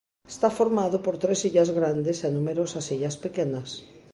Está 0.33 0.49
formado 0.59 0.97
por 1.05 1.15
tres 1.23 1.39
illas 1.47 1.69
grandes 1.77 2.17
e 2.27 2.29
numerosas 2.31 2.85
illas 2.95 3.15
pequenas. 3.25 3.69